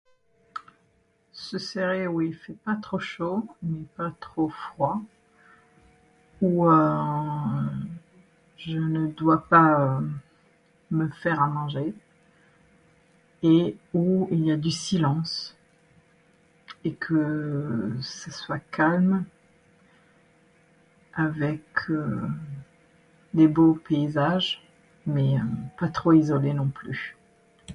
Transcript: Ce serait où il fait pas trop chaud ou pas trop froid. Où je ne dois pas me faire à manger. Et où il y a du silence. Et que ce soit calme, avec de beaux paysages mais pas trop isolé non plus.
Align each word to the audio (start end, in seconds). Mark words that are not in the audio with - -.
Ce 1.31 1.59
serait 1.59 2.07
où 2.07 2.21
il 2.21 2.33
fait 2.33 2.55
pas 2.65 2.75
trop 2.75 2.97
chaud 2.99 3.45
ou 3.61 3.83
pas 3.95 4.11
trop 4.19 4.49
froid. 4.49 4.99
Où 6.41 6.65
je 8.57 8.77
ne 8.79 9.05
dois 9.11 9.47
pas 9.47 10.01
me 10.89 11.07
faire 11.09 11.39
à 11.41 11.45
manger. 11.47 11.93
Et 13.43 13.77
où 13.93 14.27
il 14.31 14.45
y 14.45 14.51
a 14.51 14.57
du 14.57 14.71
silence. 14.71 15.55
Et 16.83 16.95
que 16.95 17.91
ce 18.01 18.31
soit 18.31 18.57
calme, 18.59 19.25
avec 21.13 21.63
de 23.35 23.47
beaux 23.47 23.75
paysages 23.75 24.63
mais 25.07 25.35
pas 25.79 25.89
trop 25.89 26.13
isolé 26.13 26.53
non 26.53 26.67
plus. 26.69 27.17